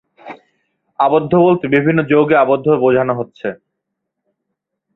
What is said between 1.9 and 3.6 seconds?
যৌগে আবদ্ধ বোঝানো হচ্ছে।